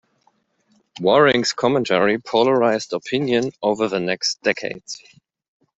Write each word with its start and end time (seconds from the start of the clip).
Waring's 0.99 1.53
commentary 1.53 2.17
polarised 2.17 2.91
opinion 2.91 3.51
over 3.61 3.87
the 3.87 3.99
next 3.99 4.41
decades. 4.41 4.99